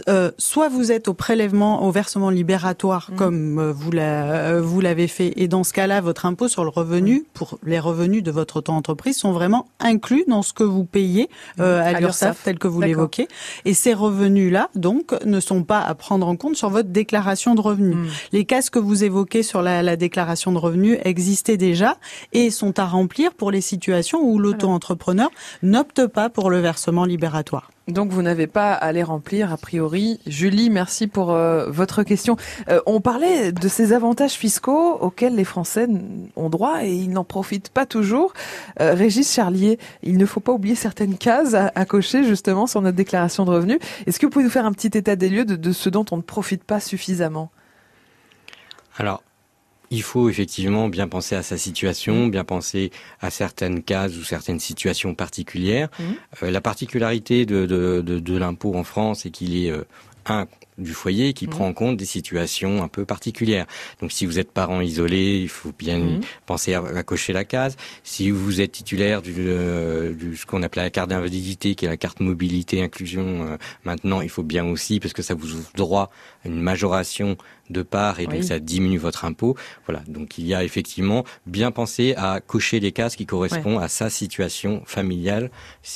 [0.08, 3.16] Euh, soit vous êtes au prélèvement, au versement libératoire mmh.
[3.16, 6.70] comme euh, vous la, vous l'avez fait, et dans ce cas-là, votre impôt sur le
[6.70, 11.28] revenu pour les revenus de votre auto-entreprise sont vraiment inclus dans ce que vous payez
[11.60, 13.28] euh, à, à l'URSSAF, tel que vous l'évoquez.
[13.64, 17.60] Et ces revenus-là, donc, ne sont pas à prendre en compte sur votre déclaration de
[17.60, 17.96] revenus.
[18.32, 21.96] Les cas que vous évoquez sur la, la déclaration de revenus existaient déjà
[22.32, 25.28] et sont à remplir pour les situations où l'auto-entrepreneur
[25.62, 27.70] n'opte pas pour le versement libératoire.
[27.88, 30.20] Donc vous n'avez pas à les remplir a priori.
[30.26, 32.36] Julie, merci pour euh, votre question.
[32.68, 35.88] Euh, on parlait de ces avantages fiscaux auxquels les Français
[36.36, 38.34] ont droit et ils n'en profitent pas toujours.
[38.80, 42.96] Euh, Régis Charlier, il ne faut pas oublier certaines cases à, cocher justement sur notre
[42.96, 43.78] déclaration de revenus.
[44.06, 46.04] Est-ce que vous pouvez nous faire un petit état des lieux de, de ce dont
[46.12, 47.50] on ne profite pas suffisamment?
[48.96, 49.22] Alors,
[49.92, 52.30] il faut effectivement bien penser à sa situation, mmh.
[52.30, 52.90] bien penser
[53.20, 55.88] à certaines cases ou certaines situations particulières.
[55.98, 56.02] Mmh.
[56.42, 59.84] Euh, la particularité de, de, de, de l'impôt en France, c'est qu'il est, euh,
[60.26, 60.46] un
[60.82, 61.50] du foyer qui mmh.
[61.50, 63.66] prend en compte des situations un peu particulières.
[64.00, 67.76] Donc si vous êtes parent isolé, il faut bien penser à, cocher la case.
[68.02, 71.88] Si vous êtes titulaire du, euh, du ce qu'on appelle la carte d'invalidité, qui est
[71.88, 75.70] la carte mobilité inclusion, euh, maintenant il faut bien aussi, parce que ça vous ouvre
[75.74, 76.10] droit
[76.44, 77.36] à une majoration
[77.70, 79.56] de part et donc ça diminue votre impôt.
[79.86, 83.88] Voilà, donc il y a effectivement bien pensé à cocher les cases qui correspondent à
[83.88, 85.50] sa situation familiale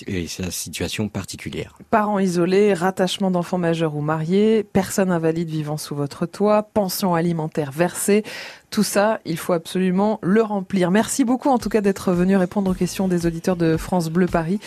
[0.06, 1.78] et sa situation particulière.
[1.90, 7.72] Parents isolés, rattachement d'enfants majeurs ou mariés, personnes invalides vivant sous votre toit, pension alimentaire
[7.72, 8.24] versée,
[8.68, 10.90] tout ça, il faut absolument le remplir.
[10.90, 14.26] Merci beaucoup en tout cas d'être venu répondre aux questions des auditeurs de France Bleu
[14.26, 14.60] Paris.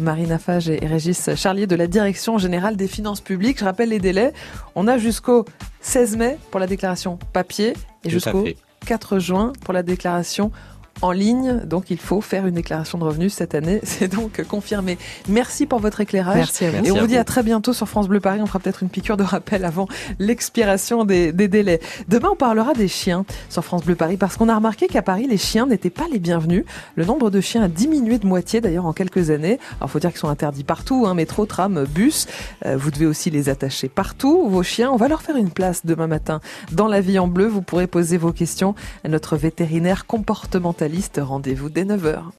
[0.00, 3.58] Marina Fage et Régis Charlier de la Direction Générale des Finances Publiques.
[3.58, 4.32] Je rappelle les délais.
[4.76, 5.44] On a jusqu'au
[5.80, 7.72] 16 mai pour la déclaration papier
[8.04, 8.44] et jusqu'au
[8.86, 10.52] 4 juin pour la déclaration
[11.02, 11.60] en ligne.
[11.64, 13.80] Donc il faut faire une déclaration de revenus cette année.
[13.84, 14.98] C'est donc confirmé.
[15.28, 16.36] Merci pour votre éclairage.
[16.36, 16.86] Merci à vous.
[16.86, 18.40] Et on vous dit à très bientôt sur France Bleu Paris.
[18.42, 19.88] On fera peut-être une piqûre de rappel avant
[20.18, 21.80] l'expiration des, des délais.
[22.08, 25.26] Demain, on parlera des chiens sur France Bleu Paris parce qu'on a remarqué qu'à Paris,
[25.28, 26.64] les chiens n'étaient pas les bienvenus.
[26.94, 29.58] Le nombre de chiens a diminué de moitié d'ailleurs en quelques années.
[29.78, 32.26] Alors faut dire qu'ils sont interdits partout, hein, métro, tram, bus.
[32.64, 34.90] Euh, vous devez aussi les attacher partout, vos chiens.
[34.90, 36.40] On va leur faire une place demain matin
[36.72, 37.46] dans la vie en bleu.
[37.46, 38.74] Vous pourrez poser vos questions
[39.04, 40.06] à notre vétérinaire
[40.86, 41.20] comportementaliste.
[41.22, 42.30] Rendez-vous dès 9h.